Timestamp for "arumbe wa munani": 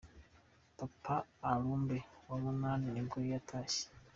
1.51-2.85